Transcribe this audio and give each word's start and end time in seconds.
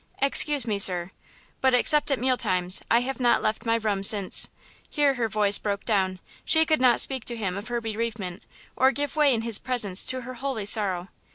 "Excuse 0.19 0.65
me, 0.65 0.79
sir; 0.79 1.11
but, 1.61 1.75
except 1.75 2.09
at 2.09 2.17
meal 2.17 2.35
times, 2.35 2.81
I 2.89 3.01
have 3.01 3.19
not 3.19 3.43
left 3.43 3.67
my 3.67 3.75
room 3.75 4.01
since"–here 4.01 5.13
her 5.13 5.29
voice 5.29 5.59
broke 5.59 5.85
down; 5.85 6.17
she 6.43 6.65
could 6.65 6.81
not 6.81 6.99
speak 6.99 7.23
to 7.25 7.37
him 7.37 7.55
of 7.55 7.67
her 7.67 7.79
bereavement, 7.81 8.41
or 8.75 8.89
give 8.91 9.15
way 9.15 9.31
in 9.31 9.43
his 9.43 9.59
presence 9.59 10.03
to 10.05 10.21
her 10.21 10.33
holy 10.33 10.65
sorrow. 10.65 11.09